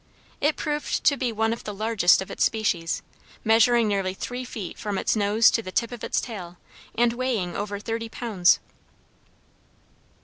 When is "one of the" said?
1.31-1.75